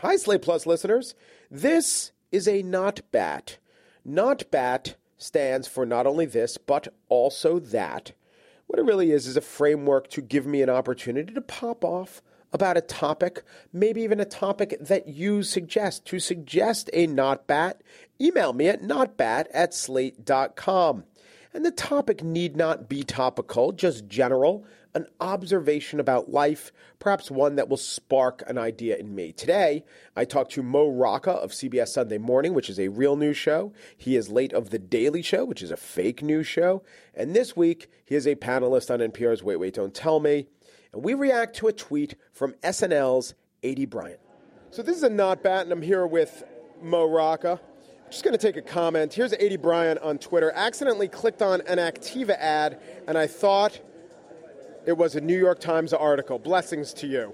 Hi, 0.00 0.16
Slate 0.16 0.42
Plus 0.42 0.66
listeners. 0.66 1.14
This 1.50 2.12
is 2.30 2.46
a 2.46 2.62
not 2.62 3.00
bat. 3.12 3.56
Not 4.04 4.50
bat 4.50 4.96
stands 5.16 5.66
for 5.66 5.86
not 5.86 6.06
only 6.06 6.26
this, 6.26 6.58
but 6.58 6.88
also 7.08 7.58
that. 7.58 8.12
What 8.66 8.78
it 8.78 8.84
really 8.84 9.10
is 9.10 9.26
is 9.26 9.38
a 9.38 9.40
framework 9.40 10.10
to 10.10 10.20
give 10.20 10.46
me 10.46 10.60
an 10.60 10.68
opportunity 10.68 11.32
to 11.32 11.40
pop 11.40 11.82
off 11.82 12.20
about 12.52 12.76
a 12.76 12.82
topic, 12.82 13.42
maybe 13.72 14.02
even 14.02 14.20
a 14.20 14.26
topic 14.26 14.76
that 14.82 15.08
you 15.08 15.42
suggest. 15.42 16.04
To 16.08 16.20
suggest 16.20 16.90
a 16.92 17.06
not 17.06 17.46
bat, 17.46 17.80
email 18.20 18.52
me 18.52 18.68
at 18.68 18.82
notbat 18.82 19.46
at 19.54 19.72
slate.com. 19.72 21.04
And 21.54 21.64
the 21.64 21.70
topic 21.70 22.22
need 22.22 22.54
not 22.54 22.86
be 22.86 23.02
topical, 23.02 23.72
just 23.72 24.08
general, 24.08 24.66
an 24.96 25.06
observation 25.20 26.00
about 26.00 26.30
life, 26.30 26.72
perhaps 26.98 27.30
one 27.30 27.56
that 27.56 27.68
will 27.68 27.76
spark 27.76 28.42
an 28.46 28.56
idea 28.56 28.96
in 28.96 29.14
me. 29.14 29.30
Today, 29.30 29.84
I 30.16 30.24
talked 30.24 30.52
to 30.52 30.62
Mo 30.62 30.88
Rocca 30.88 31.32
of 31.32 31.50
CBS 31.50 31.88
Sunday 31.88 32.16
Morning, 32.16 32.54
which 32.54 32.70
is 32.70 32.80
a 32.80 32.88
real 32.88 33.14
news 33.14 33.36
show. 33.36 33.74
He 33.94 34.16
is 34.16 34.30
late 34.30 34.54
of 34.54 34.70
The 34.70 34.78
Daily 34.78 35.20
Show, 35.20 35.44
which 35.44 35.60
is 35.60 35.70
a 35.70 35.76
fake 35.76 36.22
news 36.22 36.46
show. 36.46 36.82
And 37.14 37.36
this 37.36 37.54
week, 37.54 37.90
he 38.06 38.14
is 38.14 38.26
a 38.26 38.36
panelist 38.36 38.90
on 38.90 39.00
NPR's 39.00 39.42
Wait, 39.42 39.56
Wait, 39.56 39.74
Don't 39.74 39.92
Tell 39.92 40.18
Me. 40.18 40.46
And 40.94 41.04
we 41.04 41.12
react 41.12 41.56
to 41.56 41.68
a 41.68 41.74
tweet 41.74 42.14
from 42.32 42.54
SNL's 42.62 43.34
Aidy 43.62 43.88
Bryant. 43.88 44.20
So 44.70 44.82
this 44.82 44.96
is 44.96 45.02
a 45.02 45.10
not 45.10 45.42
bat, 45.42 45.64
and 45.64 45.72
I'm 45.72 45.82
here 45.82 46.06
with 46.06 46.42
Mo 46.80 47.04
Rocca. 47.04 47.60
Just 48.10 48.24
going 48.24 48.32
to 48.32 48.38
take 48.38 48.56
a 48.56 48.62
comment. 48.62 49.12
Here's 49.12 49.32
Aidy 49.32 49.60
Bryant 49.60 50.00
on 50.00 50.16
Twitter. 50.16 50.52
Accidentally 50.54 51.08
clicked 51.08 51.42
on 51.42 51.60
an 51.62 51.76
Activa 51.76 52.38
ad, 52.38 52.80
and 53.06 53.18
I 53.18 53.26
thought 53.26 53.78
it 54.86 54.96
was 54.96 55.16
a 55.16 55.20
New 55.20 55.36
York 55.38 55.58
Times 55.60 55.92
article. 55.92 56.38
Blessings 56.38 56.92
to 56.94 57.06
you. 57.06 57.32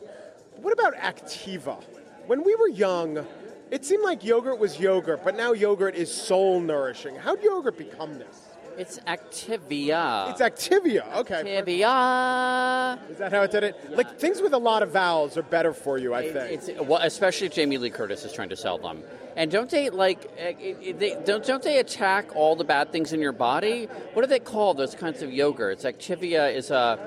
What 0.57 0.73
about 0.73 0.95
Activa? 0.97 1.83
When 2.27 2.43
we 2.45 2.55
were 2.57 2.69
young, 2.69 3.25
it 3.71 3.85
seemed 3.85 4.05
like 4.05 4.25
yogurt 4.25 4.59
was 4.59 4.79
yogurt, 4.81 5.23
but 5.25 5.37
now 5.37 5.53
yogurt 5.53 5.95
is 5.95 6.13
soul 6.13 6.61
nourishing. 6.61 7.15
How 7.17 7.35
did 7.37 7.45
yogurt 7.45 7.77
become 7.77 8.19
this? 8.19 8.49
It's 8.79 8.99
Activia. 9.01 10.31
It's 10.31 10.41
Activia. 10.41 11.15
Okay. 11.17 11.43
Activia. 11.63 13.11
Is 13.11 13.19
that 13.19 13.31
how 13.33 13.43
it 13.43 13.51
did 13.51 13.65
it? 13.65 13.91
Like 13.95 14.19
things 14.19 14.41
with 14.41 14.55
a 14.55 14.59
lot 14.59 14.83
of 14.83 14.91
vowels 14.93 15.37
are 15.37 15.43
better 15.43 15.75
for 15.75 15.99
you, 15.99 16.15
I 16.15 16.31
think. 16.33 16.53
It's 16.69 16.71
well, 16.81 17.01
especially 17.03 17.49
if 17.49 17.53
Jamie 17.53 17.77
Lee 17.77 17.91
Curtis 17.91 18.25
is 18.25 18.33
trying 18.33 18.49
to 18.49 18.57
sell 18.57 18.79
them. 18.79 19.03
And 19.37 19.51
don't 19.51 19.69
they 19.69 19.91
like? 19.91 20.25
uh, 20.39 20.53
it- 20.59 20.79
it- 20.81 20.99
They, 20.99 21.17
don't 21.25 21.45
don't 21.45 21.63
they 21.63 21.79
attack 21.81 22.35
all 22.35 22.57
the 22.57 22.65
bad 22.65 22.93
things 22.93 23.13
in 23.13 23.21
your 23.21 23.33
body? 23.33 23.87
What 24.15 24.23
do 24.23 24.29
they 24.29 24.39
call 24.41 24.73
those 24.73 24.95
kinds 24.95 25.21
of 25.23 25.29
yogurts? 25.31 25.85
Activia 25.85 26.55
is 26.55 26.71
a. 26.71 26.99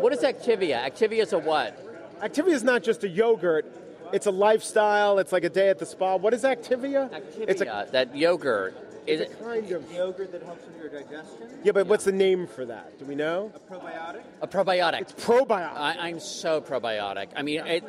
What 0.00 0.12
is 0.12 0.20
Activia? 0.20 0.84
Activia 0.84 1.22
is 1.22 1.32
a 1.32 1.38
what? 1.38 1.76
Activia 2.20 2.52
is 2.52 2.64
not 2.64 2.82
just 2.82 3.04
a 3.04 3.08
yogurt. 3.08 3.66
It's 4.12 4.26
a 4.26 4.30
lifestyle. 4.30 5.18
It's 5.18 5.32
like 5.32 5.44
a 5.44 5.50
day 5.50 5.68
at 5.68 5.78
the 5.78 5.86
spa. 5.86 6.16
What 6.16 6.32
is 6.34 6.42
Activia? 6.42 7.10
Activia. 7.10 7.44
It's 7.48 7.60
a, 7.60 7.88
that 7.92 8.16
yogurt. 8.16 8.74
Is 9.08 9.20
it's 9.20 9.32
it 9.32 9.42
kind 9.42 9.70
of 9.72 9.90
Yogurt 9.90 10.32
that 10.32 10.42
helps 10.42 10.66
with 10.66 10.76
your 10.76 10.90
digestion, 10.90 11.48
yeah, 11.64 11.72
but 11.72 11.86
what's 11.86 12.04
the 12.04 12.12
name 12.12 12.46
for 12.46 12.66
that? 12.66 12.98
Do 12.98 13.06
we 13.06 13.14
know? 13.14 13.50
a 13.54 13.72
probiotic. 13.72 14.22
a 14.42 14.46
probiotic? 14.46 15.00
It's 15.00 15.12
probiotic. 15.14 15.76
I, 15.76 15.96
I'm 15.98 16.20
so 16.20 16.60
probiotic. 16.60 17.28
I 17.34 17.40
mean, 17.40 17.60
it, 17.60 17.84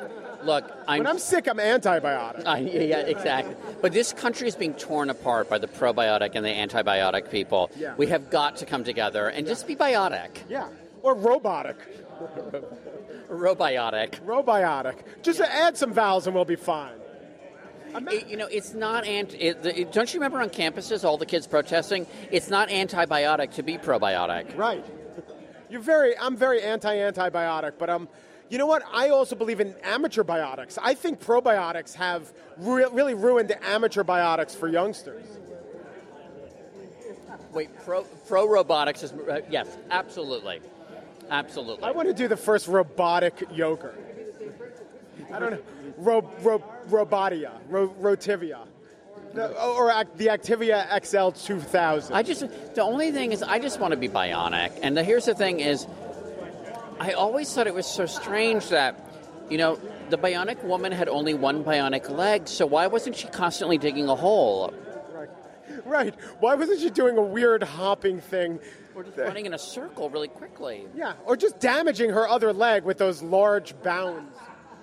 look, 0.46 0.64
I'm. 0.88 0.98
when 0.98 1.06
I'm 1.06 1.18
sick, 1.18 1.46
I'm 1.46 1.58
antibiotic. 1.58 2.46
I, 2.46 2.60
yeah, 2.60 2.80
yeah, 2.80 2.96
exactly. 3.00 3.54
But 3.82 3.92
this 3.92 4.14
country 4.14 4.48
is 4.48 4.56
being 4.56 4.72
torn 4.72 5.10
apart 5.10 5.50
by 5.50 5.58
the 5.58 5.68
probiotic 5.68 6.36
and 6.36 6.44
the 6.44 6.48
antibiotic 6.48 7.30
people. 7.30 7.70
Yeah. 7.76 7.94
We 7.98 8.06
have 8.06 8.30
got 8.30 8.56
to 8.56 8.66
come 8.66 8.82
together 8.82 9.28
and 9.28 9.46
just 9.46 9.66
be 9.66 9.76
biotic, 9.76 10.30
yeah, 10.48 10.68
or 11.02 11.14
robotic. 11.14 11.76
Robiotic. 13.28 14.20
Robiotic. 14.24 15.22
Just 15.22 15.40
add 15.40 15.76
some 15.76 15.92
vowels 15.92 16.26
and 16.26 16.34
we'll 16.34 16.44
be 16.44 16.56
fine. 16.56 16.92
It- 17.94 18.28
you 18.28 18.36
know, 18.36 18.46
it's 18.46 18.72
not 18.74 19.04
anti. 19.04 19.36
It, 19.36 19.66
it, 19.66 19.92
don't 19.92 20.12
you 20.14 20.20
remember 20.20 20.40
on 20.40 20.50
campuses 20.50 21.04
all 21.04 21.18
the 21.18 21.26
kids 21.26 21.46
protesting? 21.46 22.06
It's 22.30 22.48
not 22.48 22.68
antibiotic 22.68 23.54
to 23.54 23.62
be 23.62 23.78
probiotic. 23.78 24.56
Right. 24.56 24.84
You're 25.68 25.80
very. 25.80 26.16
I'm 26.18 26.36
very 26.36 26.62
anti-antibiotic, 26.62 27.74
but 27.78 27.90
um, 27.90 28.08
you 28.48 28.58
know 28.58 28.66
what? 28.66 28.82
I 28.92 29.08
also 29.10 29.34
believe 29.36 29.60
in 29.60 29.74
amateur 29.84 30.22
biotics. 30.24 30.78
I 30.82 30.94
think 30.94 31.20
probiotics 31.20 31.94
have 31.94 32.32
re- 32.58 32.86
really 32.92 33.14
ruined 33.14 33.52
amateur 33.62 34.02
biotics 34.04 34.54
for 34.54 34.68
youngsters. 34.68 35.24
Wait, 37.52 37.70
pro 37.84 38.02
pro 38.28 38.48
robotics 38.48 39.02
is 39.02 39.12
uh, 39.12 39.40
yes, 39.50 39.76
absolutely, 39.90 40.60
absolutely. 41.30 41.84
I 41.84 41.90
want 41.92 42.08
to 42.08 42.14
do 42.14 42.28
the 42.28 42.36
first 42.36 42.68
robotic 42.68 43.42
yogurt. 43.52 43.98
I 45.32 45.38
don't 45.38 45.52
know. 45.52 45.62
Ro, 45.98 46.30
ro, 46.42 46.62
robotia. 46.88 47.52
Ro, 47.68 47.88
rotivia. 48.00 48.66
The, 49.34 49.62
or 49.62 49.92
the 50.16 50.26
Activia 50.26 51.04
XL 51.04 51.30
2000. 51.30 52.16
I 52.16 52.22
just 52.22 52.40
the 52.74 52.82
only 52.82 53.12
thing 53.12 53.30
is 53.30 53.42
I 53.42 53.60
just 53.60 53.78
want 53.78 53.92
to 53.92 53.96
be 53.96 54.08
bionic. 54.08 54.78
And 54.82 54.96
the, 54.96 55.04
here's 55.04 55.26
the 55.26 55.34
thing 55.34 55.60
is 55.60 55.86
I 56.98 57.12
always 57.12 57.52
thought 57.52 57.66
it 57.66 57.74
was 57.74 57.86
so 57.86 58.06
strange 58.06 58.68
that 58.70 58.98
you 59.48 59.56
know 59.56 59.78
the 60.10 60.18
bionic 60.18 60.64
woman 60.64 60.90
had 60.90 61.08
only 61.08 61.34
one 61.34 61.62
bionic 61.62 62.10
leg, 62.10 62.48
so 62.48 62.66
why 62.66 62.88
wasn't 62.88 63.16
she 63.16 63.28
constantly 63.28 63.78
digging 63.78 64.08
a 64.08 64.16
hole 64.16 64.74
right. 65.84 66.14
Why 66.40 66.54
wasn't 66.54 66.80
she 66.80 66.90
doing 66.90 67.16
a 67.16 67.22
weird 67.22 67.62
hopping 67.62 68.20
thing? 68.20 68.60
or 68.94 69.04
just 69.04 69.16
running 69.16 69.46
in 69.46 69.54
a 69.54 69.58
circle 69.58 70.10
really 70.10 70.28
quickly? 70.28 70.86
Yeah, 70.94 71.14
or 71.24 71.36
just 71.36 71.60
damaging 71.60 72.10
her 72.10 72.28
other 72.28 72.52
leg 72.52 72.84
with 72.84 72.98
those 72.98 73.22
large 73.22 73.80
bounds. 73.82 74.36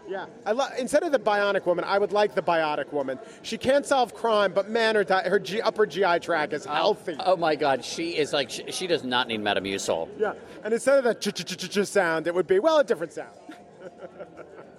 Yeah, 0.07 0.27
I 0.45 0.53
lo- 0.53 0.69
instead 0.79 1.03
of 1.03 1.11
the 1.11 1.19
bionic 1.19 1.65
woman, 1.65 1.83
I 1.83 1.97
would 1.97 2.13
like 2.13 2.33
the 2.33 2.41
biotic 2.41 2.93
woman. 2.93 3.19
She 3.41 3.57
can't 3.57 3.85
solve 3.85 4.13
crime, 4.13 4.53
but 4.53 4.69
man, 4.69 4.95
her, 4.95 5.03
di- 5.03 5.27
her 5.27 5.37
G- 5.37 5.59
upper 5.59 5.85
GI 5.85 6.19
tract 6.19 6.53
is 6.53 6.65
oh, 6.65 6.71
healthy. 6.71 7.17
Oh 7.19 7.35
my 7.35 7.57
God, 7.57 7.83
she 7.83 8.15
is 8.15 8.31
like 8.31 8.49
she, 8.49 8.71
she 8.71 8.87
does 8.87 9.03
not 9.03 9.27
need 9.27 9.41
Metamucil. 9.41 10.07
yeah, 10.17 10.33
and 10.63 10.73
instead 10.73 10.97
of 10.97 11.03
the 11.03 11.13
ch 11.13 11.35
ch 11.35 11.45
ch 11.45 11.69
ch 11.69 11.85
sound, 11.85 12.27
it 12.27 12.33
would 12.33 12.47
be 12.47 12.59
well 12.59 12.79
a 12.79 12.83
different 12.85 13.11
sound. 13.11 13.35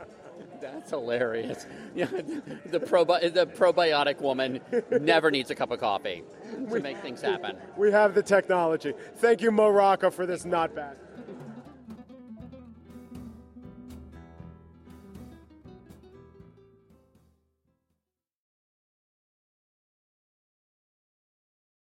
That's 0.61 0.91
hilarious. 0.91 1.67
Yeah, 1.95 2.07
the 2.07 2.79
probi- 2.79 3.33
the 3.33 3.47
probiotic 3.47 4.21
woman 4.21 4.61
never 5.01 5.31
needs 5.33 5.51
a 5.51 5.55
cup 5.55 5.73
of 5.73 5.81
coffee 5.81 6.23
to 6.71 6.81
make 6.81 6.99
things 6.99 7.21
happen. 7.21 7.57
We 7.77 7.91
have 7.91 8.15
the 8.15 8.23
technology. 8.23 8.93
Thank 9.17 9.41
you, 9.41 9.51
Mo 9.51 9.69
Rocca, 9.69 10.11
for 10.13 10.27
this 10.27 10.45
not 10.45 10.75
bat. 10.77 10.97